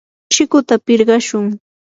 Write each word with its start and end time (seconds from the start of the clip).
chikuta 0.33 0.75
pirqashun. 0.85 1.45